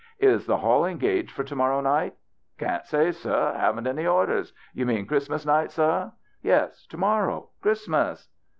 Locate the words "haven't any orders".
3.53-4.51